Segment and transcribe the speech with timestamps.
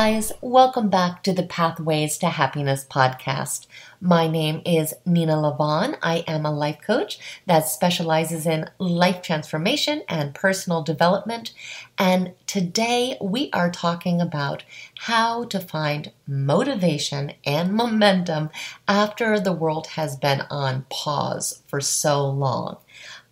[0.00, 3.66] guys, welcome back to the Pathways to Happiness podcast.
[4.00, 5.96] My name is Nena Lavonne.
[6.00, 11.52] I am a life coach that specializes in life transformation and personal development.
[11.98, 14.62] And today we are talking about
[14.98, 18.50] how to find motivation and momentum
[18.86, 22.76] after the world has been on pause for so long.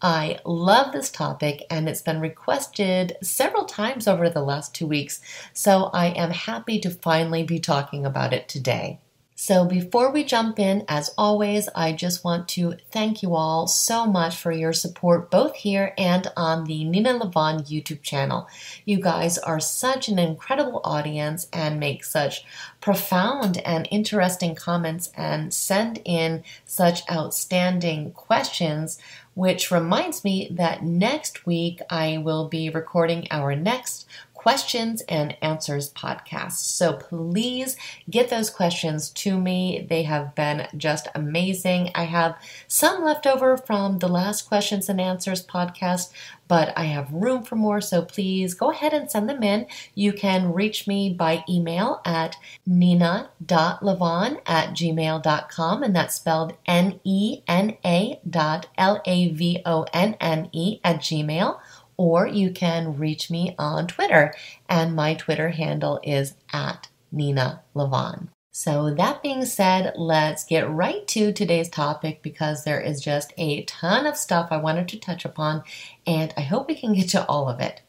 [0.06, 5.20] I love this topic and it's been requested several times over the last two weeks,
[5.52, 9.00] so I am happy to finally be talking about it today.
[9.38, 14.06] So, before we jump in, as always, I just want to thank you all so
[14.06, 18.48] much for your support both here and on the Nena Lavonne YouTube channel.
[18.86, 22.46] You guys are such an incredible audience and make such
[22.80, 28.98] profound and interesting comments and send in such outstanding questions
[29.36, 35.92] which reminds me that next week I will be recording our next questions and answers
[35.92, 36.52] podcast.
[36.52, 37.76] So please
[38.08, 39.84] get those questions to me.
[39.90, 41.90] They have been just amazing.
[41.94, 46.12] I have some left over from the last questions and answers podcast,
[46.48, 47.80] but I have room for more.
[47.80, 49.66] So please go ahead and send them in.
[49.94, 57.42] You can reach me by email at nena.lavonne at gmail.com, and that's spelled N E
[57.46, 61.58] N A dot L A V O N N E at gmail
[61.96, 64.34] or you can reach me on Twitter,
[64.68, 68.28] and my Twitter handle is at Nena Lavonne.
[68.58, 73.64] So, that being said, let's get right to today's topic because there is just a
[73.64, 75.62] ton of stuff I wanted to touch upon,
[76.06, 77.82] and I hope we can get to all of it.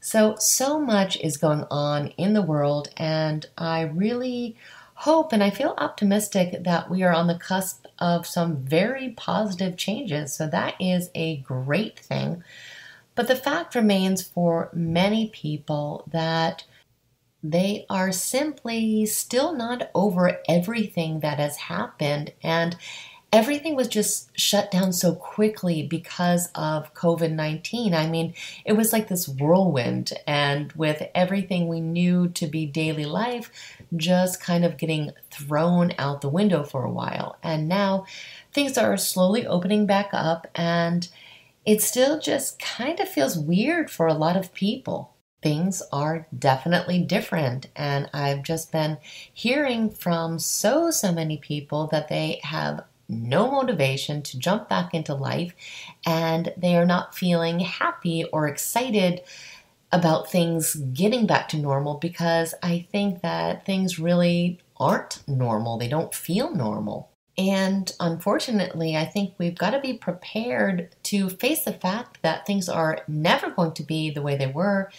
[0.00, 4.56] So, so much is going on in the world, and I really
[4.92, 9.78] hope and I feel optimistic that we are on the cusp of some very positive
[9.78, 10.34] changes.
[10.34, 12.44] So, that is a great thing.
[13.14, 16.64] But the fact remains for many people that
[17.44, 22.32] they are simply still not over everything that has happened.
[22.42, 22.74] And
[23.34, 27.92] everything was just shut down so quickly because of COVID 19.
[27.92, 28.32] I mean,
[28.64, 33.50] it was like this whirlwind, and with everything we knew to be daily life
[33.94, 37.36] just kind of getting thrown out the window for a while.
[37.42, 38.06] And now
[38.52, 41.06] things are slowly opening back up, and
[41.66, 45.13] it still just kind of feels weird for a lot of people.
[45.44, 48.96] Things are definitely different, and I've just been
[49.32, 55.14] hearing from so, so many people that they have no motivation to jump back into
[55.14, 55.54] life
[56.06, 59.20] and they are not feeling happy or excited
[59.92, 65.76] about things getting back to normal because I think that things really aren't normal.
[65.76, 67.10] They don't feel normal.
[67.36, 72.68] And unfortunately, I think we've got to be prepared to face the fact that things
[72.68, 74.90] are never going to be the way they were.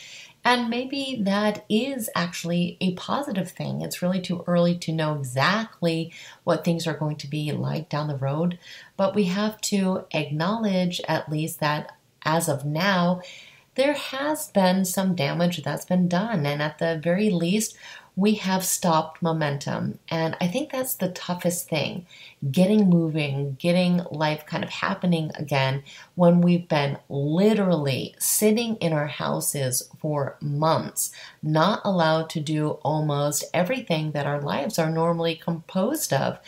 [0.45, 3.81] And maybe that is actually a positive thing.
[3.81, 6.13] It's really too early to know exactly
[6.43, 8.59] what things are going to be like down the road.
[8.95, 13.21] But we have to acknowledge, at least, that as of now,
[13.73, 16.45] there has been some damage that's been done.
[16.45, 17.75] And at the very least,
[18.15, 19.99] we have stopped momentum.
[20.09, 22.05] And I think that's the toughest thing
[22.51, 25.83] getting moving, getting life kind of happening again
[26.15, 31.11] when we've been literally sitting in our houses for months,
[31.41, 36.39] not allowed to do almost everything that our lives are normally composed of.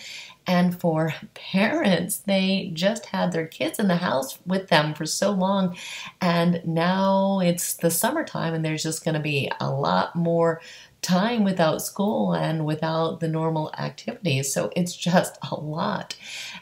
[0.48, 5.32] And for parents, they just had their kids in the house with them for so
[5.32, 5.76] long.
[6.22, 10.62] And now it's the summertime, and there's just going to be a lot more
[11.02, 14.54] time without school and without the normal activities.
[14.54, 16.16] So it's just a lot.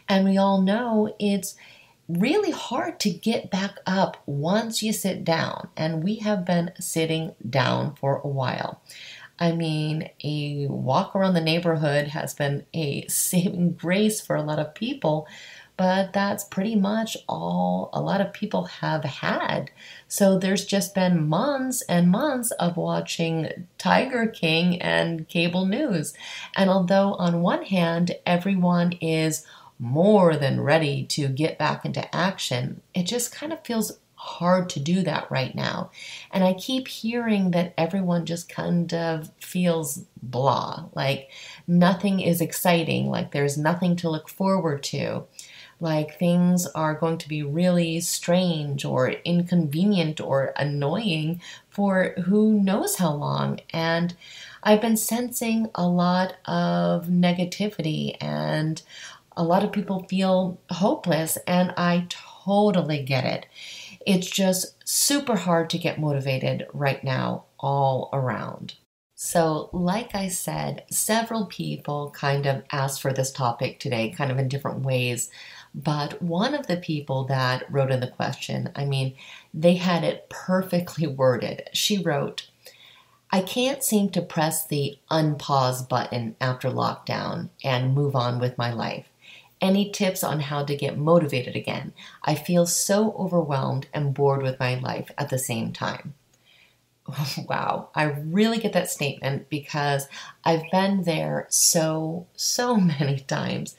[0.07, 1.55] And we all know it's
[2.07, 5.69] really hard to get back up once you sit down.
[5.75, 8.81] And we have been sitting down for a while.
[9.37, 14.59] I mean, a walk around the neighborhood has been a saving grace for a lot
[14.59, 15.27] of people
[15.77, 19.71] but that's pretty much all a lot of people have had.
[20.07, 26.13] So there's just been months and months of watching Tiger King and cable news.
[26.55, 29.45] And although, on one hand, everyone is
[29.77, 34.79] more than ready to get back into action, it just kind of feels hard to
[34.79, 35.91] do that right now.
[36.31, 41.29] And I keep hearing that everyone just kind of feels blah, like
[41.67, 45.25] nothing is exciting, like there's nothing to look forward to
[45.79, 52.95] like things are going to be really strange or inconvenient or annoying for who knows
[52.95, 53.59] how long.
[53.71, 54.15] And
[54.63, 58.81] I've been sensing a lot of negativity and
[59.37, 63.45] a lot of people feel hopeless, and I totally get it.
[64.05, 68.75] It's just super hard to get motivated right now, all around.
[69.15, 74.37] So, like I said, several people kind of asked for this topic today, kind of
[74.37, 75.29] in different ways.
[75.75, 79.15] But one of the people that wrote in the question, I mean,
[79.53, 81.69] they had it perfectly worded.
[81.73, 82.47] She wrote,
[83.29, 88.71] I can't seem to press the unpause button after lockdown and move on with my
[88.71, 89.09] life.
[89.59, 91.91] Any tips on how to get motivated again?
[92.23, 96.13] I feel so overwhelmed and bored with my life at the same time.
[97.49, 100.07] wow, I really get that statement because
[100.45, 103.75] I've been there so, so many times.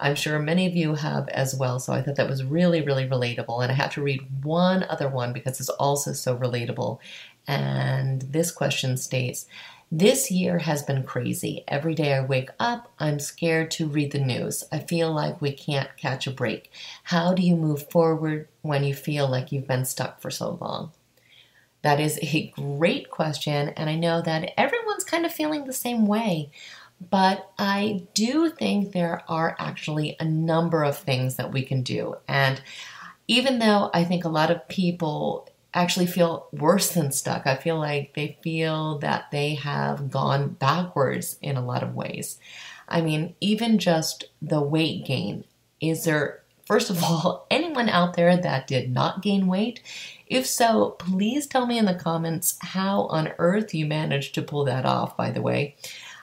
[0.00, 1.78] I'm sure many of you have as well.
[1.80, 3.62] So I thought that was really, really relatable.
[3.62, 6.98] And I have to read one other one because it's also so relatable.
[7.46, 9.46] And this question states
[9.90, 11.64] This year has been crazy.
[11.68, 14.64] Every day I wake up, I'm scared to read the news.
[14.70, 16.70] I feel like we can't catch a break.
[17.04, 20.92] How do you move forward when you feel like you've been stuck for so long?
[21.82, 26.06] That is a great question, and I know that everyone's kind of feeling the same
[26.06, 26.50] way.
[27.00, 32.16] But I do think there are actually a number of things that we can do.
[32.26, 32.60] And
[33.28, 37.78] even though I think a lot of people actually feel worse than stuck, I feel
[37.78, 42.38] like they feel that they have gone backwards in a lot of ways.
[42.88, 45.44] I mean, even just the weight gain.
[45.80, 49.82] Is there, first of all, anyone out there that did not gain weight?
[50.26, 54.64] If so, please tell me in the comments how on earth you managed to pull
[54.64, 55.76] that off, by the way.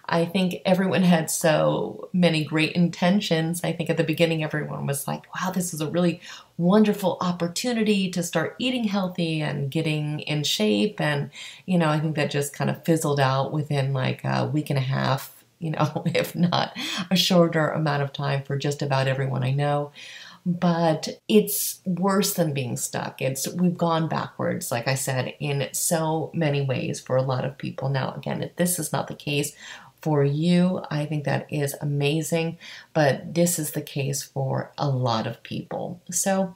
[0.07, 3.63] I think everyone had so many great intentions.
[3.63, 6.21] I think at the beginning, everyone was like, wow, this is a really
[6.57, 11.01] wonderful opportunity to start eating healthy and getting in shape.
[11.01, 11.31] And,
[11.65, 14.77] you know, I think that just kind of fizzled out within like a week and
[14.79, 16.77] a half, you know, if not
[17.09, 19.91] a shorter amount of time for just about everyone I know
[20.45, 23.19] but it's worse than being stuck.
[23.19, 27.57] It's we've gone backwards, like I said, in so many ways for a lot of
[27.57, 27.89] people.
[27.89, 29.55] Now, again, if this is not the case
[30.05, 32.59] for you, I think that is amazing,
[32.93, 35.99] but this is the case for a lot of people.
[36.11, 36.55] So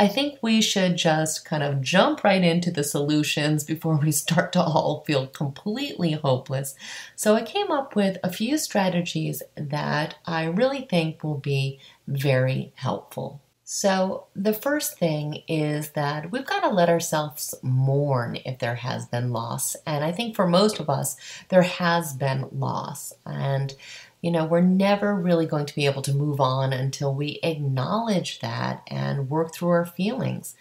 [0.00, 4.52] I think we should just kind of jump right into the solutions before we start
[4.54, 6.74] to all feel completely hopeless.
[7.14, 11.78] So I came up with a few strategies that I really think will be
[12.08, 13.40] very helpful.
[13.72, 19.06] So, the first thing is that we've got to let ourselves mourn if there has
[19.06, 19.76] been loss.
[19.86, 21.16] And I think for most of us,
[21.50, 23.12] there has been loss.
[23.24, 23.72] And
[24.22, 28.40] you know, we're never really going to be able to move on until we acknowledge
[28.40, 30.56] that and work through our feelings.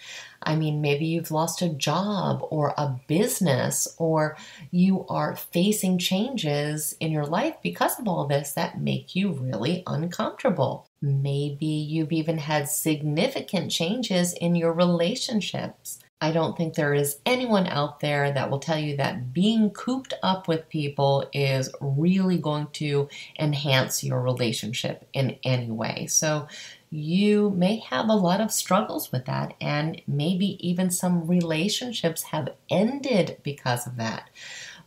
[0.49, 4.35] I mean, maybe you've lost a job or a business, or
[4.71, 9.83] you are facing changes in your life because of all this that make you really
[9.85, 10.87] uncomfortable.
[11.03, 15.99] Maybe you've even had significant changes in your relationships.
[16.19, 20.15] I don't think there is anyone out there that will tell you that being cooped
[20.23, 23.07] up with people is really going to
[23.39, 26.07] enhance your relationship in any way.
[26.07, 26.47] So
[26.91, 32.53] you may have a lot of struggles with that, and maybe even some relationships have
[32.69, 34.29] ended because of that.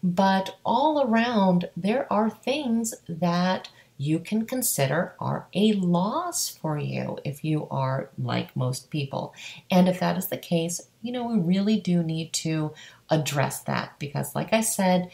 [0.03, 3.69] But all around, there are things that
[3.99, 9.33] you can consider are a loss for you if you are like most people.
[9.71, 12.73] And if that is the case, you know, we really do need to
[13.11, 15.11] address that because, like I said,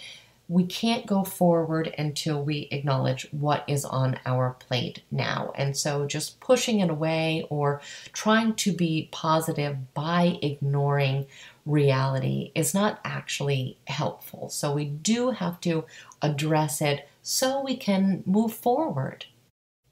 [0.48, 5.52] we can't go forward until we acknowledge what is on our plate now.
[5.54, 7.82] And so just pushing it away or
[8.14, 11.26] trying to be positive by ignoring
[11.66, 14.48] reality is not actually helpful.
[14.48, 15.84] So we do have to
[16.22, 19.26] address it so we can move forward.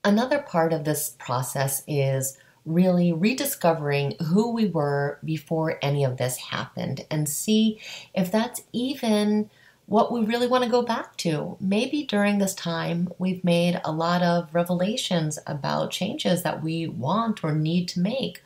[0.02, 6.36] Another part of this process is really rediscovering who we were before any of this
[6.36, 7.78] happened and see
[8.14, 9.50] if that's even
[9.86, 11.56] what we really want to go back to.
[11.60, 17.44] Maybe during this time, we've made a lot of revelations about changes that we want
[17.44, 18.42] or need to make,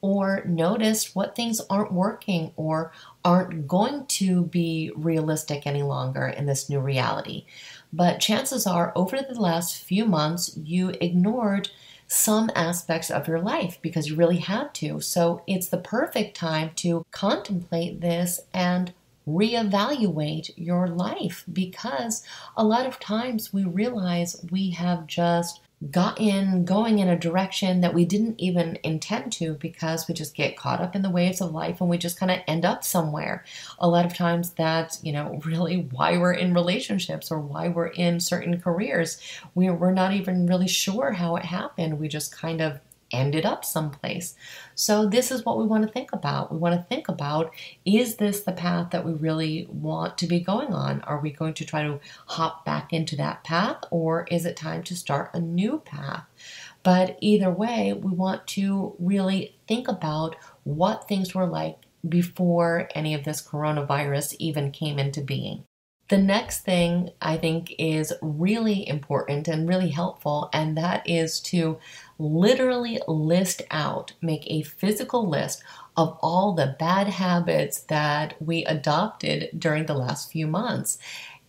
[0.00, 2.92] or noticed what things aren't working or
[3.24, 7.46] aren't going to be realistic any longer in this new reality.
[7.92, 11.70] But chances are, over the last few months, you ignored
[12.06, 15.00] some aspects of your life because you really had to.
[15.00, 18.92] So it's the perfect time to contemplate this and
[19.26, 22.24] reevaluate your life because
[22.56, 27.80] a lot of times we realize we have just got in going in a direction
[27.80, 31.40] that we didn't even intend to because we just get caught up in the waves
[31.40, 33.44] of life and we just kind of end up somewhere.
[33.78, 37.88] A lot of times that's, you know, really why we're in relationships or why we're
[37.88, 39.20] in certain careers.
[39.54, 41.98] We're not even really sure how it happened.
[41.98, 42.80] We just kind of
[43.14, 44.34] ended up someplace.
[44.74, 46.52] So, this is what we want to think about.
[46.52, 47.52] We want to think about
[47.84, 51.00] is this the path that we really want to be going on?
[51.02, 54.82] Are we going to try to hop back into that path, or is it time
[54.84, 56.24] to start a new path?
[56.82, 63.14] But either way, we want to really think about what things were like before any
[63.14, 65.64] of this coronavirus even came into being.
[66.08, 71.78] The next thing I think is really important and really helpful, and that is to
[72.18, 75.62] literally list out, make a physical list
[75.96, 80.98] of all the bad habits that we adopted during the last few months.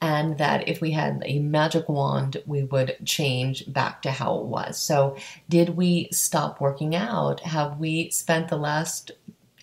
[0.01, 4.45] And that if we had a magic wand, we would change back to how it
[4.45, 4.77] was.
[4.77, 5.17] So,
[5.49, 7.39] did we stop working out?
[7.39, 9.11] Have we spent the last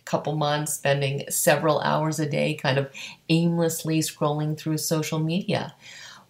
[0.04, 2.90] couple months spending several hours a day kind of
[3.28, 5.74] aimlessly scrolling through social media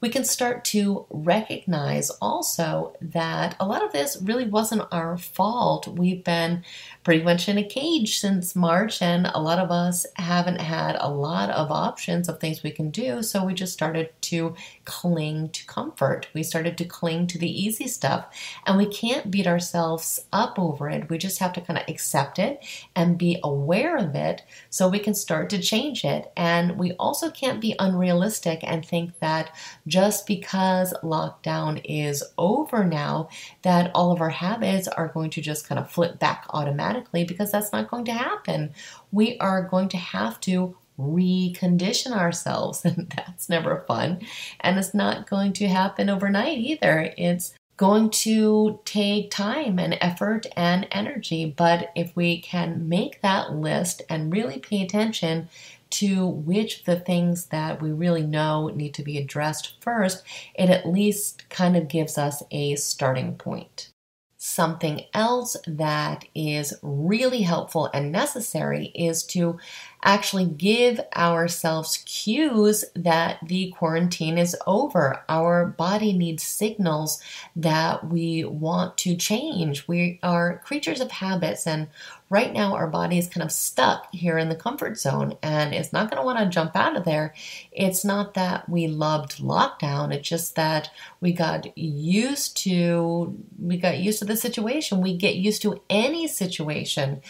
[0.03, 5.87] we can start to recognize also that a lot of this really wasn't our fault.
[5.87, 6.65] We've been
[7.05, 11.09] pretty much in a cage since March, and a lot of us haven't had a
[11.09, 13.23] lot of options of things we can do.
[13.23, 16.27] So we just started to cling to comfort.
[16.35, 18.27] We started to cling to the easy stuff,
[18.67, 21.11] and we can't beat ourselves up over it.
[21.11, 22.65] We just have to kind of accept it
[22.97, 26.33] and be aware of it so we can start to change it.
[26.37, 29.55] And we also can't be unrealistic and think that
[29.93, 33.29] just because lockdown is over now,
[33.61, 37.53] that all of our habits are going to just kind of flip back automatically because
[37.53, 38.73] that's not going to happen.
[39.11, 44.23] We are going to have to recondition ourselves, and that's never fun.
[44.61, 47.13] And it's not going to happen overnight either.
[47.19, 51.53] It's going to take time and effort and energy.
[51.55, 55.49] But if we can make that list and really pay attention
[55.93, 60.89] to which the things that we really know need to be addressed first, it at
[60.89, 63.91] least kind of gives us a starting point.
[64.39, 69.59] Something else that is really helpful and necessary is to
[70.03, 75.23] actually give ourselves cues that the quarantine is over.
[75.29, 77.23] Our body needs signals
[77.57, 79.87] that we want to change.
[79.87, 81.89] We are creatures of habits, and
[82.33, 85.93] right now our body is kind of stuck here in the comfort zone and it's
[85.93, 87.35] not going to want to jump out of there.
[87.71, 90.89] It's not that we loved lockdown, it's just that
[91.21, 95.03] we got used to we got used to the situation.
[95.03, 97.21] We get used to any situation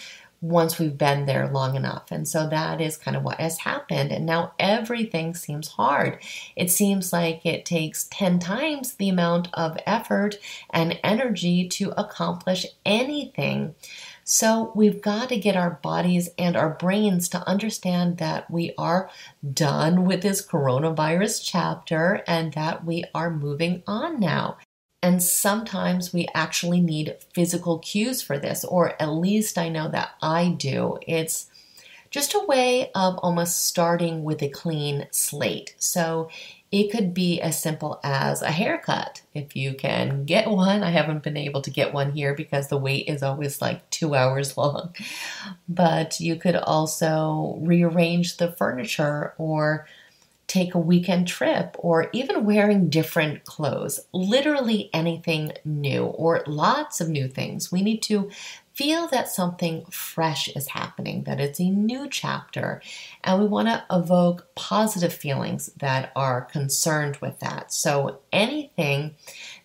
[0.42, 2.10] once we've been there long enough.
[2.10, 4.10] And so that is kind of what has happened.
[4.10, 6.18] And now everything seems hard.
[6.56, 10.36] It seems like it takes 10 times the amount of effort
[10.70, 13.76] and energy to accomplish anything.
[14.24, 19.10] So we've got to get our bodies and our brains to understand that we are
[19.52, 24.58] done with this coronavirus chapter and that we are moving on now.
[25.02, 30.12] And sometimes we actually need physical cues for this, or at least I know that
[30.22, 30.98] I do.
[31.06, 31.48] It's
[32.10, 35.74] just a way of almost starting with a clean slate.
[35.78, 36.28] So
[36.70, 39.22] it could be as simple as a haircut.
[39.34, 42.78] If you can get one, I haven't been able to get one here because the
[42.78, 44.94] wait is always like two hours long.
[45.68, 49.86] But you could also rearrange the furniture or
[50.52, 57.08] take a weekend trip, or even wearing different clothes, literally anything new, or lots of
[57.08, 57.72] new things.
[57.72, 58.30] We need to
[58.74, 62.82] feel that something fresh is happening, that it's a new chapter,
[63.24, 67.72] and we want to evoke positive feelings that are concerned with that.
[67.72, 69.14] So, anything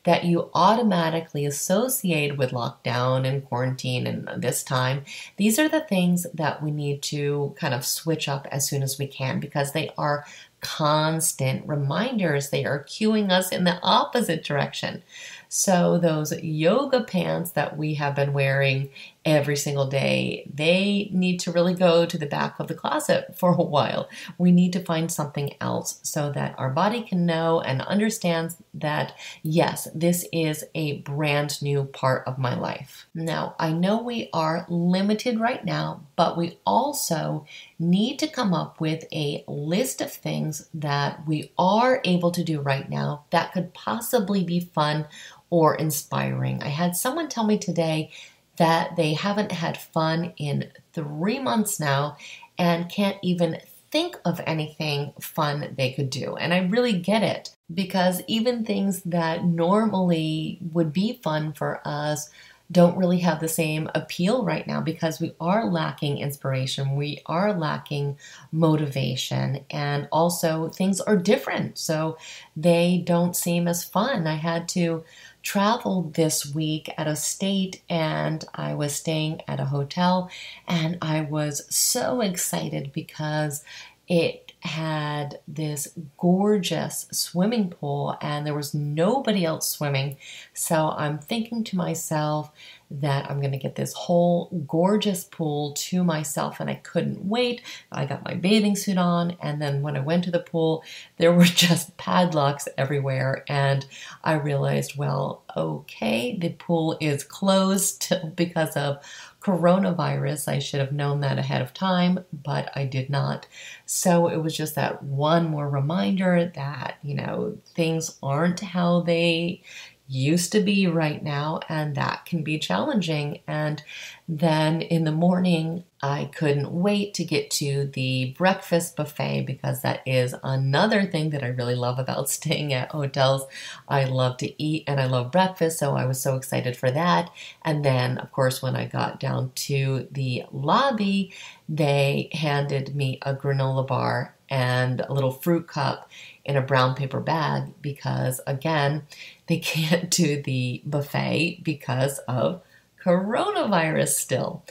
[0.03, 5.03] that you automatically associate with lockdown and quarantine and this time,
[5.36, 8.98] these are the things that we need to kind of switch up as soon as
[8.98, 10.25] we can because they are
[10.62, 12.50] constant reminders.
[12.50, 15.04] They are cueing us in the opposite direction.
[15.50, 18.90] So, those yoga pants that we have been wearing
[19.27, 23.51] every single day, they need to really go to the back of the closet for
[23.51, 24.10] a while.
[24.38, 29.13] We need to find something else so that our body can know and understands that,
[29.43, 33.07] yes, this is a brand new part of my life.
[33.13, 37.46] Now, I know we are limited right now, but we also
[37.77, 42.62] need to come up with a list of things that we are able to do
[42.62, 45.05] right now that could possibly be fun
[45.50, 46.62] or inspiring.
[46.63, 48.12] I had someone tell me today
[48.58, 52.18] that they haven't had fun in three months now
[52.58, 53.60] and can't even
[53.92, 56.36] think of anything fun they could do.
[56.36, 62.30] And I really get it because even things that normally would be fun for us
[62.70, 67.54] don't really have the same appeal right now because we are lacking inspiration, we are
[67.54, 68.18] lacking
[68.52, 71.78] motivation, and also things are different.
[71.78, 72.18] So
[72.58, 74.28] they don't seem as fun.
[74.28, 75.06] I had to
[75.48, 80.30] traveled this week out of state and I was staying at a hotel
[80.68, 83.63] and I was so excited because
[84.10, 85.88] it had this
[86.18, 90.18] gorgeous swimming pool and there was nobody else swimming.
[90.54, 92.51] So I'm thinking to myself
[92.89, 97.62] that I'm going to get this whole gorgeous pool to myself and I couldn't wait.
[97.91, 100.84] I got my bathing suit on and then when I went to the pool,
[101.17, 103.86] there were just padlocks everywhere and
[104.24, 109.03] I realized, well, okay, the pool is closed because of
[109.41, 110.48] coronavirus.
[110.48, 113.48] I should have known that ahead of time, but I did not.
[113.86, 119.62] So it was just that one more reminder that, you know, things aren't how they
[120.08, 123.42] used to be right now, and that can be challenging.
[123.48, 123.84] And
[124.28, 130.02] then in the morning, I couldn't wait to get to the breakfast buffet because that
[130.06, 133.46] is another thing that I really love about staying at hotels.
[133.88, 137.32] I love to eat and I love breakfast, so I was so excited for that.
[137.64, 141.34] And then, of course, when I got down to the lobby,
[141.68, 146.10] they handed me a granola bar and a little fruit cup
[146.48, 149.04] in a brown paper bag because, again,
[149.48, 152.62] they can't do the buffet because of
[153.04, 154.63] coronavirus still.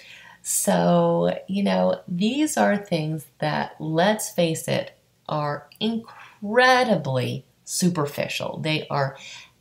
[0.42, 4.97] So, you know, these are things that, let's face it,
[5.28, 8.59] are incredibly superficial.
[8.62, 9.16] They are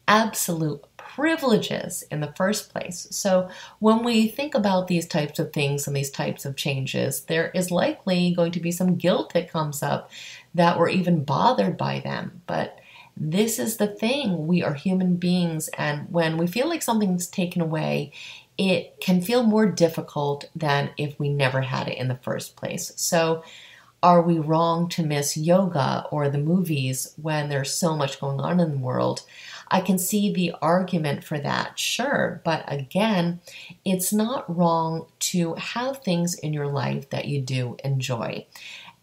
[0.08, 0.84] absolute
[1.16, 3.08] privileges in the first place.
[3.10, 7.52] So, when we think about these types of things and these types of changes, there
[7.52, 10.12] is likely going to be some guilt that comes up
[10.54, 12.42] that we're even bothered by them.
[12.48, 12.80] But
[13.16, 17.62] this is the thing we are human beings, and when we feel like something's taken
[17.62, 18.12] away,
[18.58, 22.92] it can feel more difficult than if we never had it in the first place.
[22.98, 23.42] So,
[24.04, 28.60] are we wrong to miss yoga or the movies when there's so much going on
[28.60, 29.22] in the world?
[29.70, 33.40] I can see the argument for that, sure, but again,
[33.84, 38.46] it's not wrong to have things in your life that you do enjoy.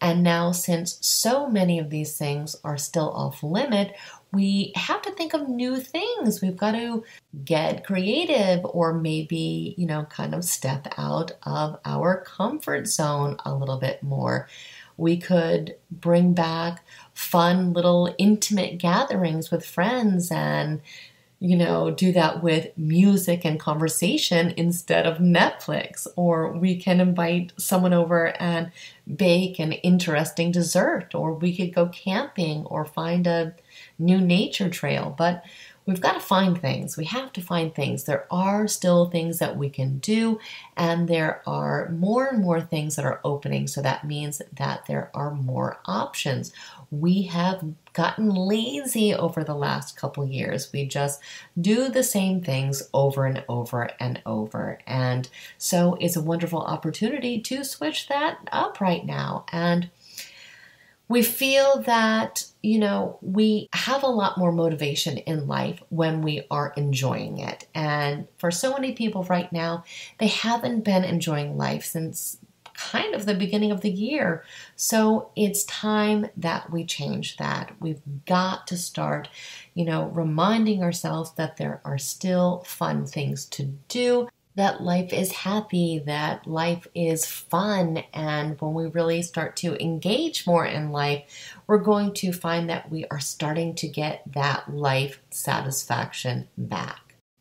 [0.01, 3.95] And now, since so many of these things are still off limit,
[4.33, 6.41] we have to think of new things.
[6.41, 7.05] We've got to
[7.45, 13.55] get creative or maybe, you know, kind of step out of our comfort zone a
[13.55, 14.49] little bit more.
[14.97, 20.81] We could bring back fun little intimate gatherings with friends and
[21.43, 26.07] you know, do that with music and conversation instead of Netflix.
[26.15, 28.71] Or we can invite someone over and
[29.13, 33.53] bake an interesting dessert, or we could go camping or find a
[33.99, 35.13] new nature trail.
[35.17, 35.43] But
[35.85, 36.97] we've got to find things.
[36.97, 38.03] We have to find things.
[38.03, 40.39] There are still things that we can do,
[40.77, 43.67] and there are more and more things that are opening.
[43.67, 46.53] So that means that there are more options.
[46.91, 50.71] We have gotten lazy over the last couple years.
[50.73, 51.19] We just
[51.59, 54.79] do the same things over and over and over.
[54.87, 59.45] And so it's a wonderful opportunity to switch that up right now.
[59.51, 59.89] And
[61.07, 66.45] we feel that, you know, we have a lot more motivation in life when we
[66.49, 67.67] are enjoying it.
[67.75, 69.83] And for so many people right now,
[70.19, 72.37] they haven't been enjoying life since
[72.73, 74.43] kind of the beginning of the year.
[74.75, 77.71] So it's time that we change that.
[77.79, 79.29] We've got to start,
[79.73, 85.31] you know, reminding ourselves that there are still fun things to do that life is
[85.31, 88.03] happy, that life is fun.
[88.13, 91.23] And when we really start to engage more in life,
[91.67, 96.99] we're going to find that we are starting to get that life satisfaction back.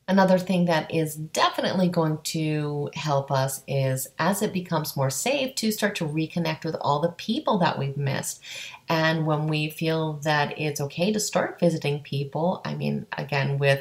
[0.08, 5.54] Another thing that is definitely going to help us is as it becomes more safe
[5.54, 8.42] to start to reconnect with all the people that we've missed.
[8.88, 13.80] And when we feel that it's okay to start visiting people, I mean, again, with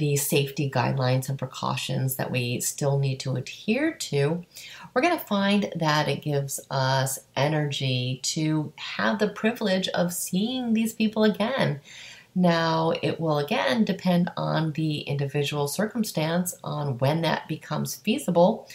[0.00, 4.44] the safety guidelines and precautions that we still need to adhere to,
[4.92, 10.72] we're going to find that it gives us energy to have the privilege of seeing
[10.72, 11.80] these people again.
[12.34, 18.68] Now, it will again depend on the individual circumstance on when that becomes feasible,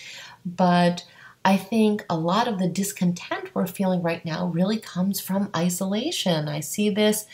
[0.45, 1.03] but
[1.43, 6.47] I think a lot of the discontent we're feeling right now really comes from isolation.
[6.47, 7.25] I see this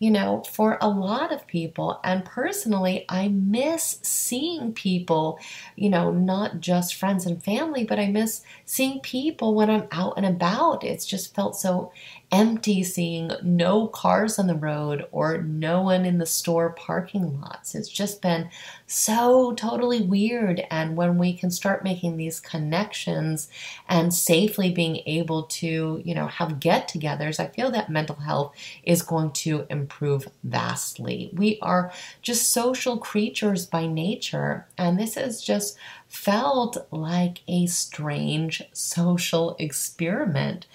[0.00, 2.00] you know, for a lot of people.
[2.02, 5.38] And personally, I miss seeing people,
[5.76, 10.14] you know, not just friends and family, but I miss seeing people when I'm out
[10.16, 10.82] and about.
[10.84, 11.92] It's just felt so
[12.32, 17.74] empty, seeing no cars on the road or no one in the store parking lots.
[17.74, 18.48] It's just been
[18.86, 20.62] so totally weird.
[20.70, 23.48] And when we can start making these connections
[23.88, 28.54] and safely being able to, you know, have get togethers, I feel that mental health
[28.84, 31.30] is going to improve vastly.
[31.32, 34.66] We are just social creatures by nature.
[34.78, 35.76] And this is just
[36.08, 40.66] felt like a strange social experiment.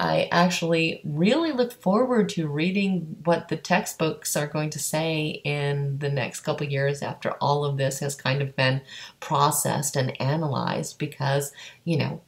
[0.00, 5.98] I actually really look forward to reading what the textbooks are going to say in
[5.98, 8.80] the next couple years after all of this has kind of been
[9.20, 11.52] processed and analyzed because,
[11.84, 12.22] you know,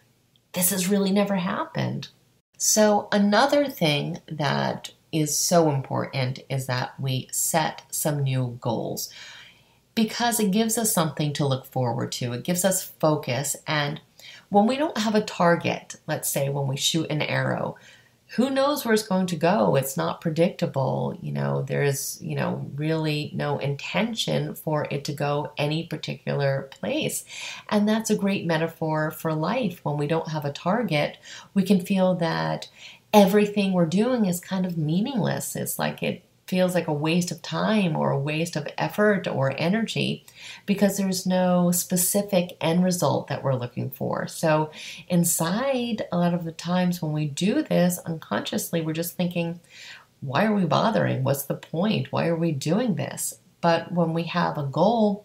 [0.52, 2.08] this has really never happened.
[2.58, 9.10] So, another thing that is so important is that we set some new goals
[9.94, 12.34] because it gives us something to look forward to.
[12.34, 13.56] It gives us focus.
[13.66, 14.02] And
[14.52, 17.76] when we don't have a target, let's say when we shoot an arrow,
[18.36, 19.76] who knows where it's going to go?
[19.76, 21.18] It's not predictable.
[21.22, 27.24] You know, there's, you know, really no intention for it to go any particular place.
[27.70, 29.80] And that's a great metaphor for life.
[29.84, 31.16] When we don't have a target,
[31.54, 32.68] we can feel that
[33.12, 35.56] everything we're doing is kind of meaningless.
[35.56, 39.54] It's like it feels like a waste of time or a waste of effort or
[39.56, 40.22] energy
[40.66, 44.28] because there's no specific end result that we're looking for.
[44.28, 44.70] So,
[45.08, 49.60] inside, a lot of the times when we do this unconsciously, we're just thinking,
[50.20, 51.24] why are we bothering?
[51.24, 52.12] What's the point?
[52.12, 53.38] Why are we doing this?
[53.62, 55.24] But when we have a goal,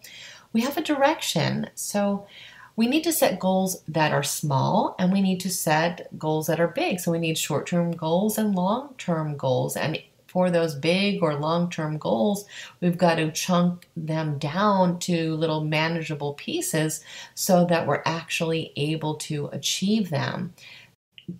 [0.54, 1.68] we have a direction.
[1.74, 2.26] So,
[2.74, 6.60] we need to set goals that are small and we need to set goals that
[6.60, 7.00] are big.
[7.00, 9.76] So we need short term goals and long term goals.
[9.76, 10.00] And
[10.38, 12.44] for those big or long term goals,
[12.80, 17.02] we've got to chunk them down to little manageable pieces
[17.34, 20.54] so that we're actually able to achieve them.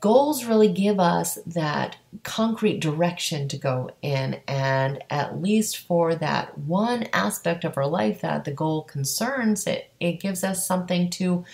[0.00, 6.58] Goals really give us that concrete direction to go in, and at least for that
[6.58, 11.44] one aspect of our life that the goal concerns, it, it gives us something to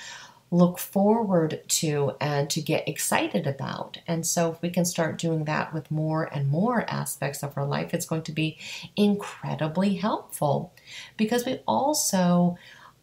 [0.55, 3.99] look forward to and to get excited about.
[4.07, 7.67] And so, if we can start doing that with more and more aspects of our
[7.67, 8.59] life, it's going to be
[8.97, 10.73] incredibly helpful
[11.17, 12.57] because we also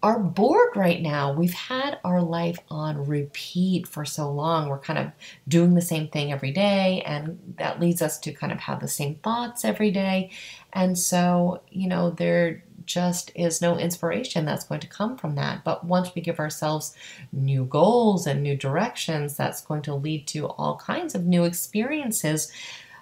[0.04, 1.32] are bored right now.
[1.32, 4.68] We've had our life on repeat for so long.
[4.68, 5.12] We're kind of
[5.48, 8.88] doing the same thing every day, and that leads us to kind of have the
[8.88, 10.32] same thoughts every day.
[10.74, 15.64] And so, you know, there just is no inspiration that's going to come from that.
[15.64, 16.96] But once we give ourselves
[17.32, 22.52] new goals and new directions, that's going to lead to all kinds of new experiences,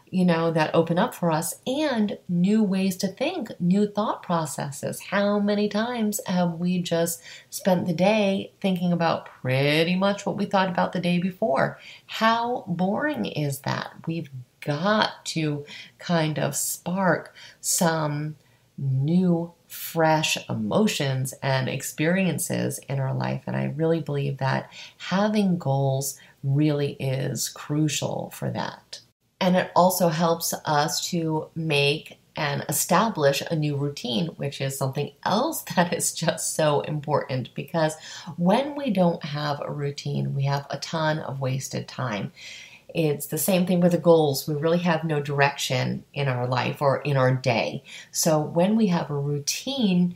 [0.09, 4.99] you know, that open up for us and new ways to think, new thought processes.
[4.99, 10.45] How many times have we just spent the day thinking about pretty much what we
[10.45, 11.79] thought about the day before?
[12.07, 13.91] How boring is that?
[14.07, 14.29] We've
[14.61, 15.65] got to
[15.99, 18.35] kind of spark some
[18.77, 23.43] new fresh emotions and experiences in our life.
[23.47, 28.99] And I really believe that having goals really is crucial for that.
[29.39, 35.11] And it also helps us to make and establish a new routine, which is something
[35.23, 37.95] else that is just so important because
[38.37, 42.31] when we don't have a routine, we have a ton of wasted time.
[42.95, 44.47] It's the same thing with the goals.
[44.47, 47.83] We really have no direction in our life or in our day.
[48.11, 50.15] So when we have a routine,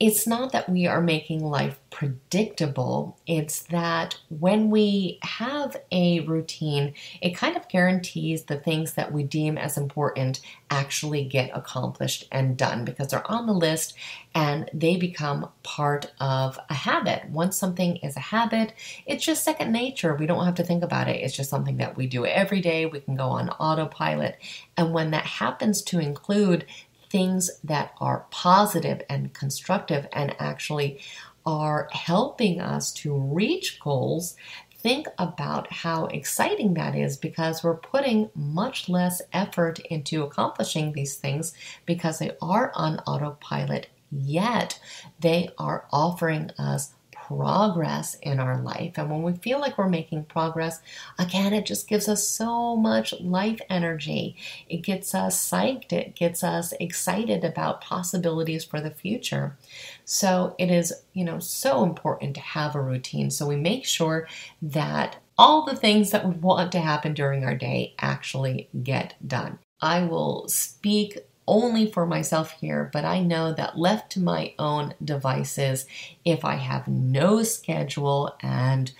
[0.00, 3.18] it's not that we are making life predictable.
[3.26, 9.24] It's that when we have a routine, it kind of guarantees the things that we
[9.24, 13.94] deem as important actually get accomplished and done because they're on the list
[14.34, 17.28] and they become part of a habit.
[17.28, 18.72] Once something is a habit,
[19.04, 20.14] it's just second nature.
[20.14, 21.20] We don't have to think about it.
[21.20, 22.86] It's just something that we do every day.
[22.86, 24.38] We can go on autopilot.
[24.78, 26.64] And when that happens to include
[27.10, 31.00] things that are positive and constructive and actually
[31.44, 34.36] are helping us to reach goals,
[34.78, 41.16] think about how exciting that is because we're putting much less effort into accomplishing these
[41.16, 41.52] things
[41.84, 44.78] because they are on autopilot, yet.
[45.20, 46.94] They are offering us
[47.30, 48.94] progress in our life.
[48.96, 50.80] And when we feel like we're making progress,
[51.16, 54.36] again, it just gives us so much life energy.
[54.68, 59.56] It gets us psyched, it gets us excited about possibilities for the future.
[60.04, 63.30] So it is, you know, so important to have a routine.
[63.30, 64.26] So we make sure
[64.60, 69.60] that all the things that we want to happen during our day actually get done.
[69.80, 71.18] I will speak
[71.50, 75.84] only for myself here, but I know that left to my own devices,
[76.24, 78.92] if I have no schedule and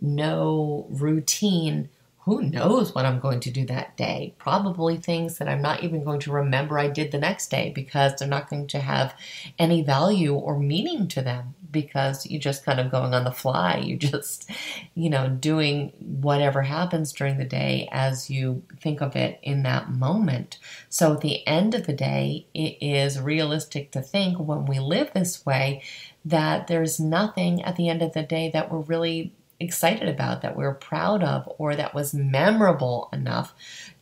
[0.00, 1.88] no routine,
[2.24, 4.34] who knows what I'm going to do that day?
[4.38, 8.14] Probably things that I'm not even going to remember I did the next day because
[8.16, 9.14] they're not going to have
[9.58, 13.76] any value or meaning to them because you're just kind of going on the fly.
[13.76, 14.48] You just,
[14.94, 19.90] you know, doing whatever happens during the day as you think of it in that
[19.90, 20.58] moment.
[20.88, 25.12] So at the end of the day, it is realistic to think when we live
[25.12, 25.82] this way
[26.24, 30.56] that there's nothing at the end of the day that we're really excited about, that
[30.56, 33.54] we're proud of, or that was memorable enough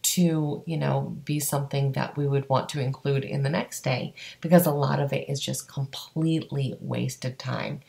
[0.02, 4.14] to, you know, be something that we would want to include in the next day
[4.40, 7.80] because a lot of it is just completely wasted time.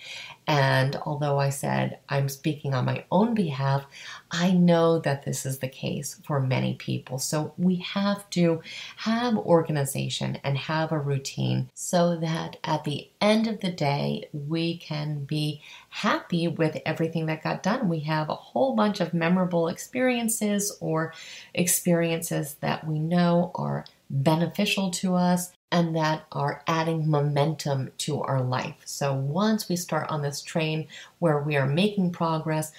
[0.48, 3.86] And although I said I'm speaking on my own behalf,
[4.32, 7.20] I know that this is the case for many people.
[7.20, 8.62] So we have to
[8.98, 14.78] have organization and have a routine so that at the end of the day, we
[14.78, 17.88] can be happy with everything that got done.
[17.88, 21.14] We have a whole bunch of memorable experiences or
[21.54, 28.44] experiences that we know are beneficial to us and that are adding momentum to our
[28.44, 28.76] life.
[28.86, 32.72] So once we start on this train where we are making progress,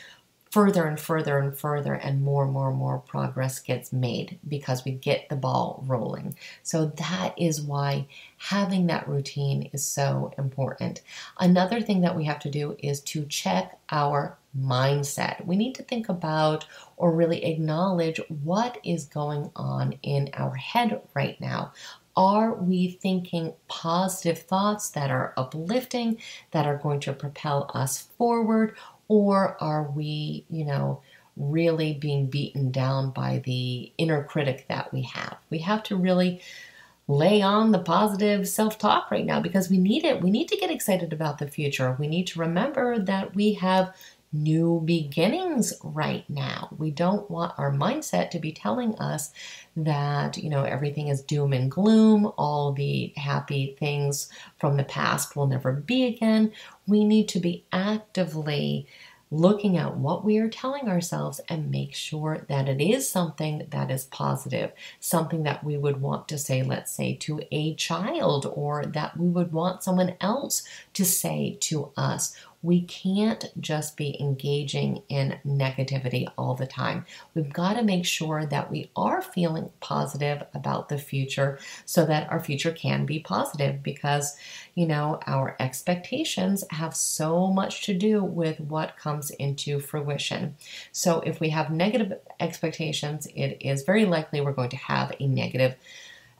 [0.52, 4.84] further and further and further and more and more and more progress gets made because
[4.84, 6.36] we get the ball rolling.
[6.62, 11.02] So that is why having that routine is so important.
[11.40, 15.44] Another thing that we have to do is to check our mindset.
[15.44, 16.64] We need to think about
[16.96, 21.72] or really acknowledge what is going on in our head right now.
[22.16, 26.18] Are we thinking positive thoughts that are uplifting,
[26.52, 28.76] that are going to propel us forward?
[29.08, 31.02] Or are we, you know,
[31.36, 35.36] really being beaten down by the inner critic that we have?
[35.50, 36.40] We have to really
[37.06, 40.22] lay on the positive self talk right now because we need it.
[40.22, 41.96] We need to get excited about the future.
[41.98, 43.94] We need to remember that we have
[44.34, 46.68] new beginnings right now.
[46.76, 49.30] We don't want our mindset to be telling us
[49.76, 55.36] that, you know, everything is doom and gloom, all the happy things from the past
[55.36, 56.52] will never be again.
[56.86, 58.86] We need to be actively
[59.30, 63.90] looking at what we are telling ourselves and make sure that it is something that
[63.90, 64.70] is positive,
[65.00, 69.28] something that we would want to say, let's say, to a child, or that we
[69.28, 76.26] would want someone else to say to us, we can't just be engaging in negativity
[76.38, 77.04] all the time.
[77.34, 82.30] We've got to make sure that we are feeling positive about the future so that
[82.32, 84.36] our future can be positive because,
[84.74, 90.56] you know, our expectations have so much to do with what comes into fruition.
[90.90, 95.26] So if we have negative expectations, it is very likely we're going to have a
[95.26, 95.74] negative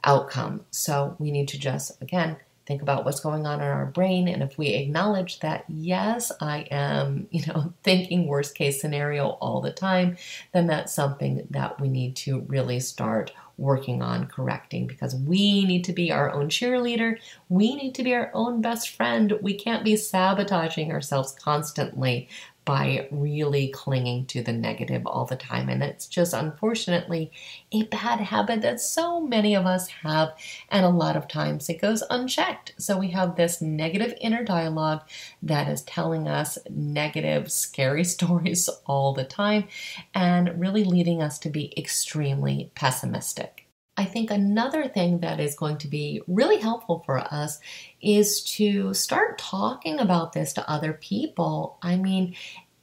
[0.02, 0.64] outcome.
[0.70, 4.42] So we need to just, again, think about what's going on in our brain and
[4.42, 9.72] if we acknowledge that yes i am you know thinking worst case scenario all the
[9.72, 10.16] time
[10.52, 15.84] then that's something that we need to really start working on correcting because we need
[15.84, 17.18] to be our own cheerleader.
[17.48, 19.32] We need to be our own best friend.
[19.40, 22.28] We can't be sabotaging ourselves constantly
[22.64, 25.68] by really clinging to the negative all the time.
[25.68, 27.30] And it's just unfortunately
[27.72, 30.34] a bad habit that so many of us have,
[30.70, 32.74] and a lot of times it goes unchecked.
[32.78, 35.02] So we have this negative inner dialogue
[35.42, 39.64] that is telling us negative, scary stories all the time,
[40.14, 43.63] and really leading us to be extremely pessimistic.
[43.96, 47.60] I think another thing that is going to be really helpful for us
[48.00, 51.78] is to start talking about this to other people.
[51.80, 52.34] I mean,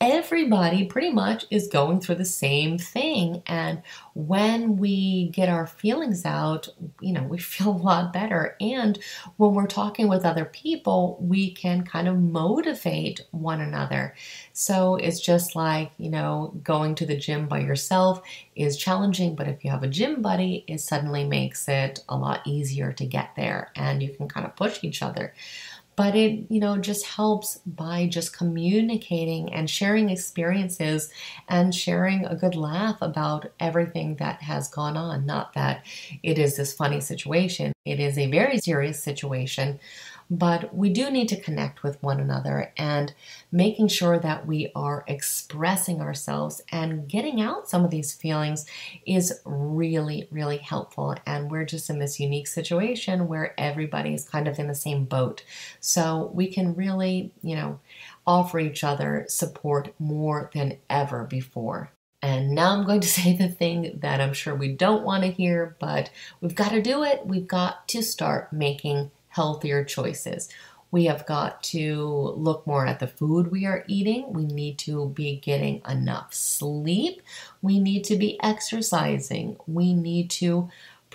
[0.01, 3.43] everybody pretty much is going through the same thing.
[3.45, 3.83] And
[4.15, 6.67] when we get our feelings out,
[6.99, 8.55] you know, we feel a lot better.
[8.59, 8.97] And
[9.37, 14.15] when we're talking with other people, we can kind of motivate one another.
[14.53, 18.21] So it's just like, you know, going to the gym by yourself
[18.55, 22.41] is challenging, but if you have a gym buddy, it suddenly makes it a lot
[22.45, 25.33] easier to get there and you can kind of push each other
[26.01, 31.11] but it you know just helps by just communicating and sharing experiences
[31.47, 35.27] and sharing a good laugh about everything that has gone on.
[35.27, 35.85] Not that
[36.23, 39.79] it is this funny situation it is a very serious situation
[40.31, 43.13] but we do need to connect with one another and
[43.51, 48.65] making sure that we are expressing ourselves and getting out some of these feelings
[49.05, 51.17] is really, really helpful.
[51.25, 55.03] And we're just in this unique situation where everybody is kind of in the same
[55.03, 55.43] boat.
[55.81, 57.81] So we can really, you know,
[58.25, 61.91] offer each other support more than ever before.
[62.21, 65.31] And now I'm going to say the thing that I'm sure we don't want to
[65.31, 67.25] hear, but we've got to do it.
[67.25, 70.49] We've got to start making healthier choices.
[70.91, 74.33] We have got to look more at the food we are eating.
[74.33, 77.21] We need to be getting enough sleep.
[77.61, 79.55] We need to be exercising.
[79.67, 80.69] We need to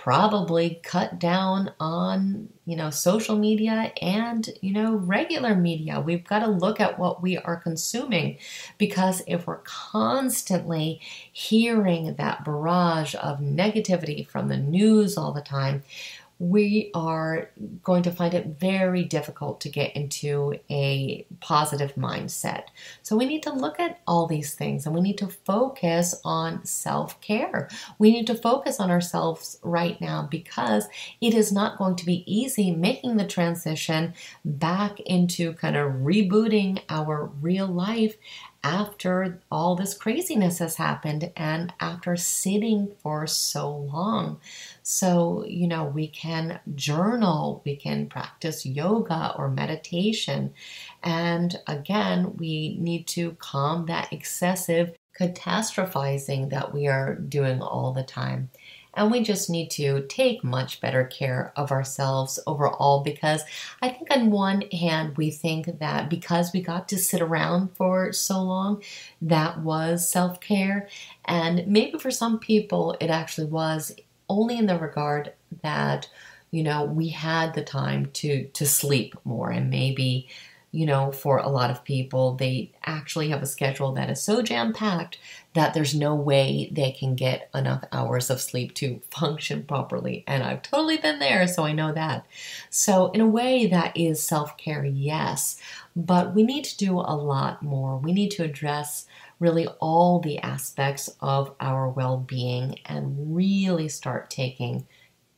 [0.07, 6.01] probably cut down on, you know, social media and, you know, regular media.
[6.01, 8.39] We've got to look at what we are consuming
[8.79, 11.01] because if we're constantly
[11.33, 15.83] hearing that barrage of negativity from the news all the time,
[16.39, 17.51] we are
[17.83, 22.65] going to find it very difficult to get into a positive mindset.
[23.03, 26.65] So, we need to look at all these things and we need to focus on
[26.65, 27.69] self care.
[27.99, 30.89] We need to focus on ourselves right now because
[31.21, 36.81] it is not going to be easy making the transition back into kind of rebooting
[36.89, 38.17] our real life
[38.67, 44.41] after all this craziness has happened and after sitting for so long.
[44.83, 50.53] So, you know, we can journal, we can practice yoga or meditation.
[51.05, 58.03] And again, we need to calm that excessive catastrophizing that we are doing all the
[58.03, 58.51] time.
[58.97, 63.43] And we just need to take much better care of ourselves overall because
[63.83, 68.13] I think, on one hand, we think that because we got to sit around for
[68.13, 68.83] so long,
[69.21, 70.89] that was self care.
[71.27, 73.95] And maybe for some people, it actually was
[74.29, 76.09] only in the regard that,
[76.51, 80.29] you know, we had the time to, to sleep more and maybe
[80.77, 84.43] you know, for a lot of people, they actually have a schedule that is so
[84.43, 85.19] jam packed
[85.57, 90.23] that there's no way they can get enough hours of sleep to function properly.
[90.27, 92.27] And I've totally been there, so I know that.
[92.69, 95.59] So, in a way, that is self care, yes,
[95.97, 97.97] but we need to do a lot more.
[97.97, 99.07] We need to address
[99.41, 104.87] really all the aspects of our well being and really start taking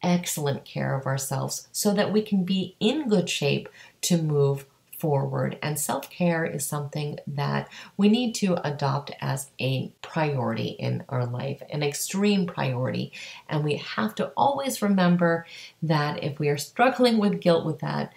[0.03, 3.69] excellent care of ourselves so that we can be in good shape
[4.01, 4.67] to move
[4.99, 5.59] forward.
[5.63, 11.27] And self care is something that we need to adopt as a priority in our
[11.27, 13.13] life, an extreme priority.
[13.49, 15.47] And we have to always remember
[15.83, 18.13] that if we are struggling with guilt with that,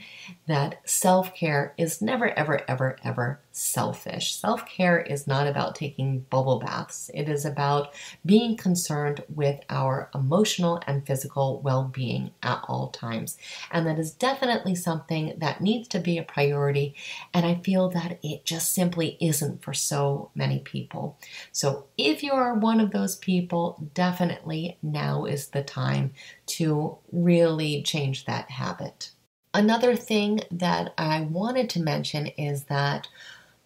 [0.47, 4.35] that self care is never, ever, ever, ever selfish.
[4.35, 7.93] Self care is not about taking bubble baths, it is about
[8.25, 13.37] being concerned with our emotional and physical well being at all times.
[13.71, 16.95] And that is definitely something that needs to be a priority.
[17.33, 21.17] And I feel that it just simply isn't for so many people.
[21.51, 26.13] So if you are one of those people, definitely now is the time
[26.47, 29.11] to really change that habit.
[29.53, 33.09] Another thing that I wanted to mention is that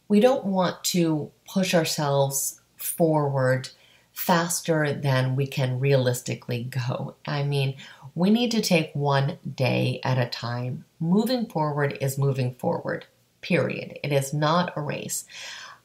[0.07, 3.69] we don't want to push ourselves forward
[4.13, 7.15] faster than we can realistically go.
[7.25, 7.75] I mean,
[8.15, 10.85] we need to take one day at a time.
[10.99, 13.05] Moving forward is moving forward,
[13.41, 13.99] period.
[14.03, 15.25] It is not a race.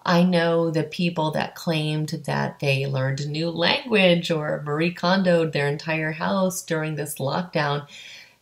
[0.04, 5.52] I know the people that claimed that they learned a new language or Marie Kondoed
[5.52, 7.86] their entire house during this lockdown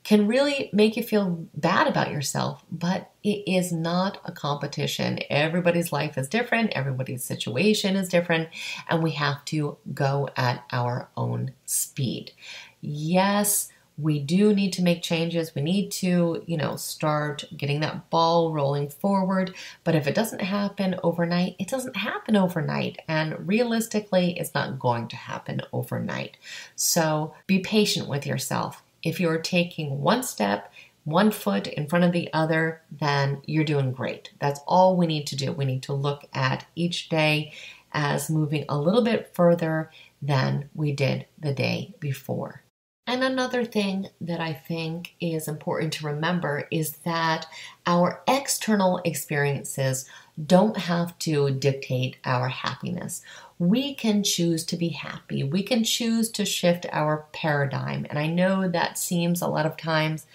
[0.08, 5.18] can really make you feel bad about yourself, but it is not a competition.
[5.28, 8.48] Everybody's life is different, everybody's situation is different,
[8.88, 12.32] and we have to go at our own speed.
[12.80, 13.68] Yes,
[13.98, 15.54] we do need to make changes.
[15.54, 19.54] We need to, you know, start getting that ball rolling forward.
[19.84, 22.98] But if it doesn't happen overnight, it doesn't happen overnight.
[23.08, 26.38] And realistically, it's not going to happen overnight.
[26.76, 30.72] So be patient with yourself if you're taking one step,
[31.04, 34.30] one foot in front of the other, then you're doing great.
[34.40, 35.52] That's all we need to do.
[35.52, 37.52] We need to look at each day
[37.92, 42.62] as moving a little bit further than we did the day before.
[43.06, 47.46] And another thing that I think is important to remember is that
[47.86, 50.06] our external experiences
[50.46, 53.22] don't have to dictate our happiness.
[53.58, 55.42] We can choose to be happy.
[55.42, 58.06] We can choose to shift our paradigm.
[58.08, 60.26] And I know that seems a lot of times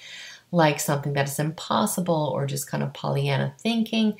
[0.51, 4.19] like something that is impossible or just kind of Pollyanna thinking,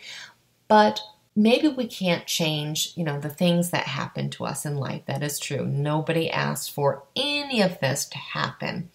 [0.67, 0.99] but
[1.35, 5.03] maybe we can't change, you know, the things that happen to us in life.
[5.05, 5.65] That is true.
[5.65, 8.89] Nobody asked for any of this to happen.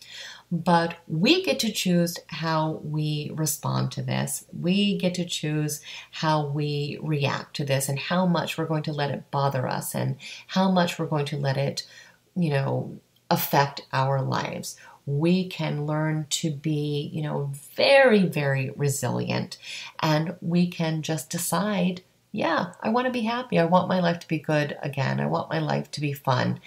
[0.51, 4.47] But we get to choose how we respond to this.
[4.59, 8.93] We get to choose how we react to this and how much we're going to
[8.93, 11.87] let it bother us and how much we're going to let it,
[12.35, 12.99] you know,
[13.31, 14.77] affect our lives
[15.09, 19.57] we can learn to be, you know, very, very resilient.
[20.01, 23.59] And we can just decide yeah, I want to be happy.
[23.59, 25.19] I want my life to be good again.
[25.19, 26.61] I want my life to be fun.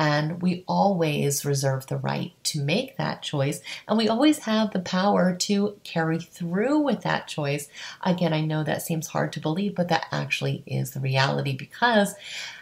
[0.00, 3.60] And we always reserve the right to make that choice.
[3.88, 7.68] And we always have the power to carry through with that choice.
[8.02, 12.14] Again, I know that seems hard to believe, but that actually is the reality because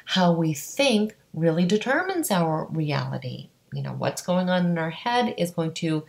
[0.07, 3.51] how we think really determines our reality.
[3.75, 6.05] You know, what's going on in our head is going to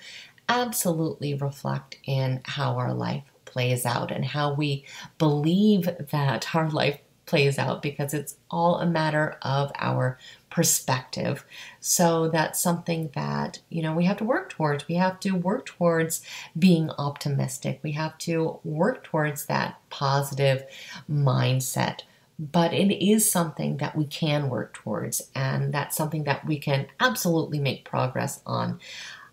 [0.47, 4.85] absolutely reflect in how our life plays out and how we
[5.17, 10.17] believe that our life plays out because it's all a matter of our
[10.49, 11.45] perspective.
[11.81, 14.87] So that's something that, you know, we have to work towards.
[14.87, 16.21] We have to work towards
[16.57, 17.79] being optimistic.
[17.83, 20.63] We have to work towards that positive
[21.11, 22.01] mindset.
[22.39, 26.85] But it is something that we can work towards, and that's something that we can
[26.99, 28.79] absolutely make progress on.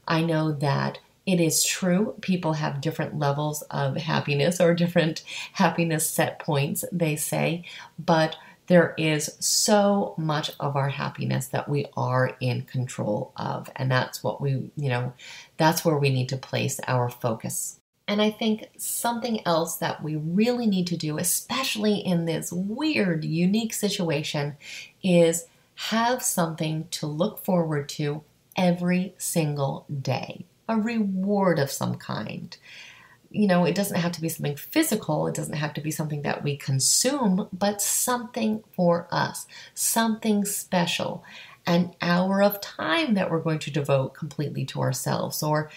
[0.08, 5.22] I know that it is true, people have different levels of happiness or different
[5.52, 7.64] happiness set points, they say,
[7.98, 13.70] but there is so much of our happiness that we are in control of.
[13.76, 15.12] And that's what we, you know,
[15.56, 17.78] that's where we need to place our focus.
[18.08, 23.24] And I think something else that we really need to do, especially in this weird,
[23.24, 24.56] unique situation,
[25.02, 25.46] is
[25.76, 28.22] have something to look forward to
[28.56, 32.56] every single day a reward of some kind.
[33.30, 36.22] You know, it doesn't have to be something physical, it doesn't have to be something
[36.22, 41.24] that we consume, but something for us, something special,
[41.66, 45.70] an hour of time that we're going to devote completely to ourselves, or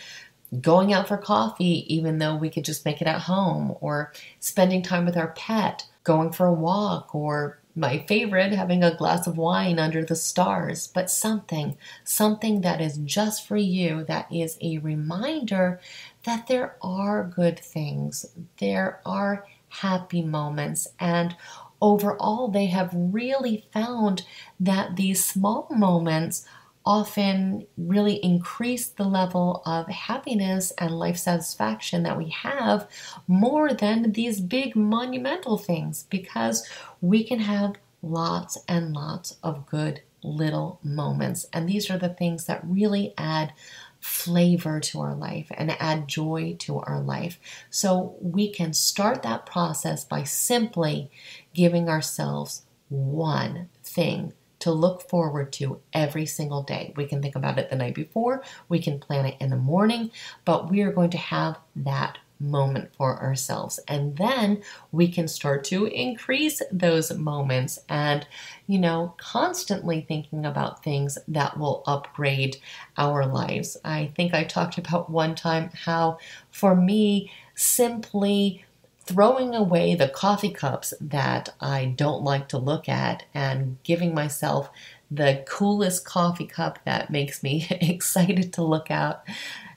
[0.62, 4.82] going out for coffee, even though we could just make it at home, or spending
[4.82, 9.38] time with our pet, going for a walk, or my favorite, having a glass of
[9.38, 14.80] wine under the stars, but something, something that is just for you, that is a
[14.80, 15.80] reminder
[16.24, 18.26] that there are good things,
[18.60, 21.36] there are happy moments, and
[21.82, 24.26] overall, they have really found
[24.60, 26.48] that these small moments
[26.88, 32.90] often really increase the level of happiness and life satisfaction that we have
[33.28, 36.66] more than these big monumental things because
[37.02, 41.46] we can have lots and lots of good little moments.
[41.52, 43.52] And these are the things that really add
[44.00, 47.38] flavor to our life and add joy to our life.
[47.70, 51.12] So we can start that process by simply
[51.54, 56.94] giving ourselves one thing to look forward to every single day.
[56.96, 60.12] We can think about it the night before, we can plan it in the morning,
[60.46, 63.80] but we are going to have that moment for ourselves.
[63.88, 68.28] And then we can start to increase those moments and,
[68.68, 72.58] you know, constantly thinking about things that will upgrade
[72.98, 73.78] our lives.
[73.84, 76.20] I think I talked about one time how,
[76.52, 78.64] for me, simply
[79.08, 84.70] throwing away the coffee cups that I don't like to look at and giving myself
[85.10, 89.24] the coolest coffee cup that makes me excited to look at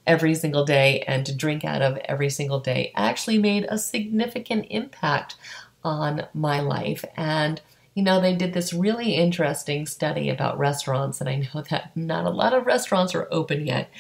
[0.07, 4.67] every single day and to drink out of every single day actually made a significant
[4.69, 5.37] impact
[5.85, 7.05] on my life.
[7.17, 7.61] And
[7.95, 12.25] you know, they did this really interesting study about restaurants, and I know that not
[12.25, 13.91] a lot of restaurants are open yet,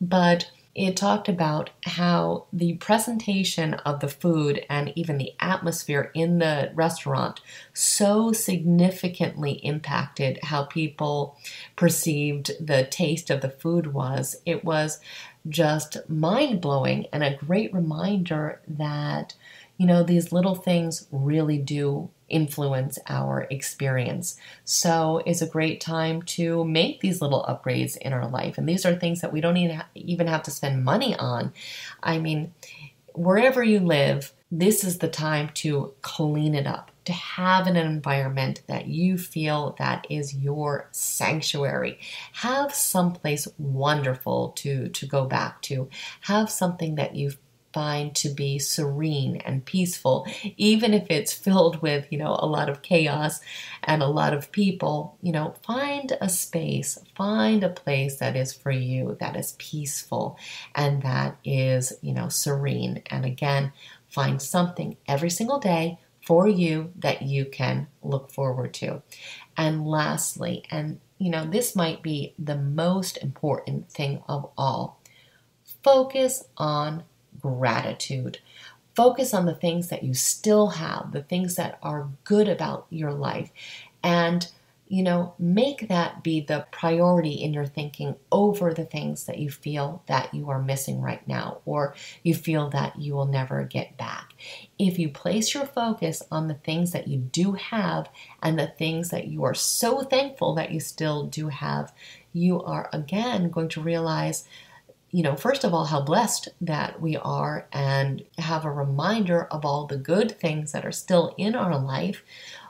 [0.00, 6.38] but it talked about how the presentation of the food and even the atmosphere in
[6.38, 7.40] the restaurant
[7.74, 11.36] so significantly impacted how people
[11.74, 14.36] perceived the taste of the food was.
[14.46, 15.00] It was
[15.48, 19.34] just mind blowing and a great reminder that,
[19.76, 24.36] you know, these little things really do influence our experience.
[24.64, 28.56] So it's a great time to make these little upgrades in our life.
[28.56, 31.52] And these are things that we don't even have to spend money on.
[32.02, 32.54] I mean,
[33.14, 38.62] wherever you live, this is the time to clean it up, to have an environment
[38.66, 41.98] that you feel that is your sanctuary.
[42.32, 45.88] Have someplace wonderful to, to go back to.
[46.22, 47.38] Have something that you've
[47.72, 52.68] find to be serene and peaceful, even if it's filled with, you know, a lot
[52.68, 53.40] of chaos
[53.84, 58.52] and a lot of people, you know, find a space, find a place that is
[58.52, 60.38] for you, that is peaceful
[60.74, 63.02] and that is, you know, serene.
[63.06, 63.72] And again,
[64.08, 69.02] find something every single day for you that you can look forward to.
[69.56, 75.00] And lastly, and you know, this might be the most important thing of all.
[75.84, 77.04] Focus on
[77.40, 78.38] gratitude.
[78.94, 83.12] Focus on the things that you still have, the things that are good about your
[83.12, 83.50] life.
[84.02, 84.46] And
[84.90, 89.48] you know, make that be the priority in your thinking over the things that you
[89.48, 93.96] feel that you are missing right now or you feel that you will never get
[93.96, 94.34] back.
[94.80, 98.10] If you place your focus on the things that you do have
[98.42, 101.92] and the things that you are so thankful that you still do have,
[102.32, 104.48] you are again going to realize
[105.10, 109.64] you know, first of all, how blessed that we are and have a reminder of
[109.64, 112.22] all the good things that are still in our life,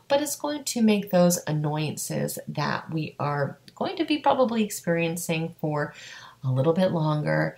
[0.09, 5.55] but it's going to make those annoyances that we are going to be probably experiencing
[5.61, 5.95] for
[6.45, 7.57] a little bit longer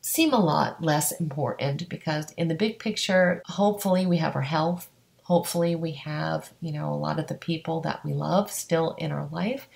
[0.00, 4.88] seem a lot less important because in the big picture hopefully we have our health
[5.24, 9.12] hopefully we have you know a lot of the people that we love still in
[9.12, 9.68] our life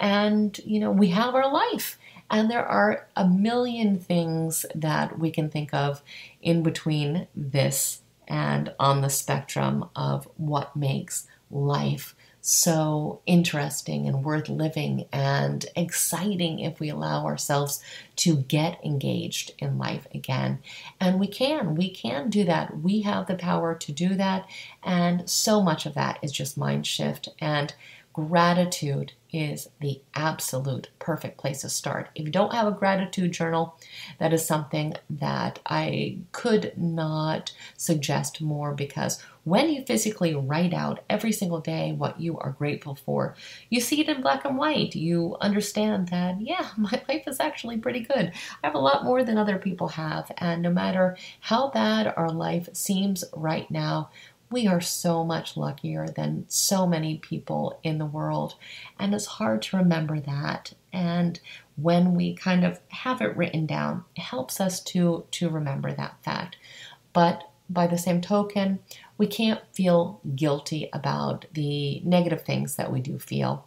[0.00, 1.98] and you know we have our life
[2.30, 6.02] and there are a million things that we can think of
[6.42, 12.14] in between this and on the spectrum of what makes life
[12.48, 17.82] so interesting and worth living and exciting if we allow ourselves
[18.14, 20.60] to get engaged in life again.
[21.00, 22.78] And we can, we can do that.
[22.78, 24.48] We have the power to do that.
[24.84, 27.28] And so much of that is just mind shift.
[27.40, 27.74] And
[28.16, 32.08] gratitude is the absolute perfect place to start.
[32.14, 33.78] If you don't have a gratitude journal,
[34.18, 41.04] that is something that I could not suggest more because when you physically write out
[41.10, 43.36] every single day what you are grateful for,
[43.68, 44.96] you see it in black and white.
[44.96, 48.32] You understand that, yeah, my life is actually pretty good.
[48.64, 50.32] I have a lot more than other people have.
[50.38, 54.08] And no matter how bad our life seems right now,
[54.50, 58.54] we are so much luckier than so many people in the world.
[58.98, 60.74] And it's hard to remember that.
[60.92, 61.40] And
[61.76, 66.22] when we kind of have it written down, it helps us to, to remember that
[66.22, 66.56] fact.
[67.12, 68.78] But by the same token,
[69.18, 73.66] we can't feel guilty about the negative things that we do feel.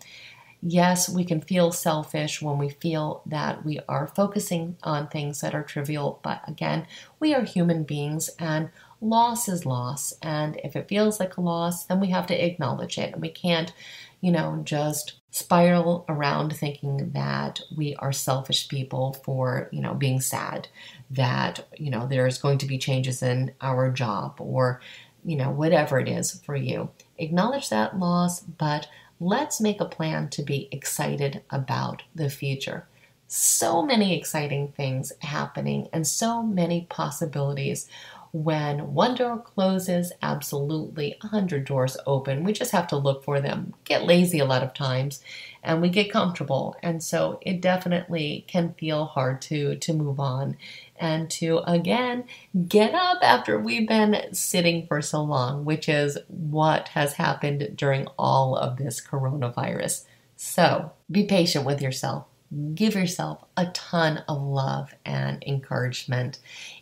[0.62, 5.56] Yes, we can feel selfish when we feel that we are focusing on things that
[5.56, 6.86] are trivial, but again,
[7.20, 8.70] we are human beings and
[9.02, 10.14] loss is loss.
[10.22, 13.14] And if it feels like a loss, then we have to acknowledge it.
[13.14, 13.74] And we can't,
[14.22, 20.20] you know, just spiral around thinking that we are selfish people for, you know, being
[20.20, 20.68] sad,
[21.12, 24.82] that, you know, there's going to be changes in our job or,
[25.24, 26.90] you know, whatever it is for you.
[27.18, 28.88] Acknowledge that loss, but
[29.20, 32.88] let's make a plan to be excited about the future.
[33.28, 37.88] So many exciting things happening and so many possibilities
[38.32, 42.44] when one door closes, absolutely a hundred doors open.
[42.44, 45.22] We just have to look for them, get lazy a lot of times,
[45.64, 46.76] and we get comfortable.
[46.84, 50.58] And so it definitely can feel hard to to move on
[50.98, 52.26] and to again
[52.68, 58.08] get up after we've been sitting for so long, which is what has happened during
[58.18, 60.06] all of this coronavirus.
[60.36, 62.26] So be patient with yourself.
[62.74, 66.40] Give yourself a ton of love and encouragement.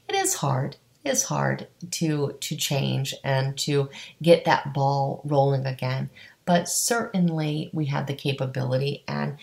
[0.07, 0.77] It is hard
[1.07, 3.89] is hard to to change and to
[4.21, 6.09] get that ball rolling again.
[6.45, 9.37] But certainly we have the capability and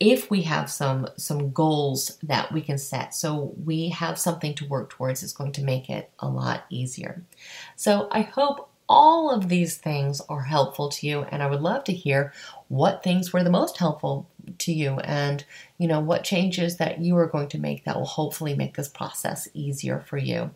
[0.00, 4.66] if we have some some goals that we can set so we have something to
[4.66, 7.22] work towards it's going to make it a lot easier.
[7.76, 11.84] So i hope all of these things are helpful to you and i would love
[11.84, 12.32] to hear
[12.66, 15.44] what things were the most helpful to you and
[15.78, 18.88] you know what changes that you are going to make that will hopefully make this
[18.88, 20.50] process easier for you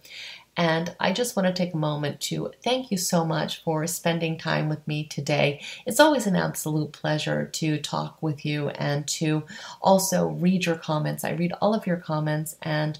[0.56, 4.38] and I just want to take a moment to thank you so much for spending
[4.38, 5.62] time with me today.
[5.86, 9.44] It's always an absolute pleasure to talk with you and to
[9.82, 11.24] also read your comments.
[11.24, 12.98] I read all of your comments and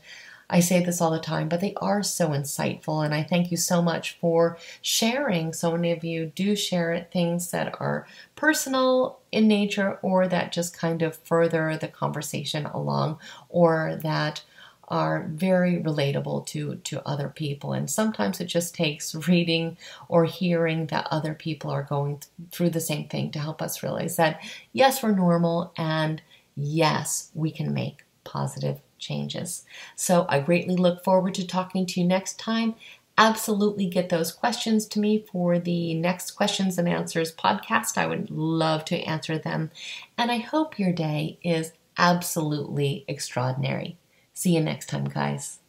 [0.50, 3.04] I say this all the time, but they are so insightful.
[3.04, 5.52] And I thank you so much for sharing.
[5.52, 10.76] So many of you do share things that are personal in nature or that just
[10.76, 14.42] kind of further the conversation along or that
[14.88, 17.72] are very relatable to to other people.
[17.72, 19.76] And sometimes it just takes reading
[20.08, 24.16] or hearing that other people are going through the same thing to help us realize
[24.16, 26.22] that yes we're normal and
[26.56, 29.64] yes we can make positive changes.
[29.96, 32.74] So i greatly look forward to talking to you next time.
[33.16, 37.96] Absolutely get those questions to me for the next questions and answers podcast.
[37.96, 39.70] I would love to answer them.
[40.18, 43.96] And i hope your day is absolutely extraordinary
[44.34, 45.60] See you next time, guys.